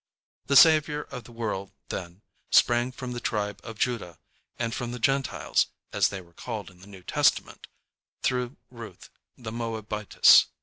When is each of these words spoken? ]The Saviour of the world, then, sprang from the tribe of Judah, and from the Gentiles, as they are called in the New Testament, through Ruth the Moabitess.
]The 0.47 0.55
Saviour 0.55 1.01
of 1.11 1.25
the 1.25 1.31
world, 1.31 1.73
then, 1.89 2.23
sprang 2.49 2.91
from 2.91 3.11
the 3.11 3.19
tribe 3.19 3.61
of 3.63 3.77
Judah, 3.77 4.17
and 4.57 4.73
from 4.73 4.93
the 4.93 4.97
Gentiles, 4.97 5.67
as 5.93 6.07
they 6.09 6.17
are 6.21 6.33
called 6.33 6.71
in 6.71 6.79
the 6.79 6.87
New 6.87 7.03
Testament, 7.03 7.67
through 8.23 8.57
Ruth 8.71 9.11
the 9.37 9.51
Moabitess. 9.51 10.47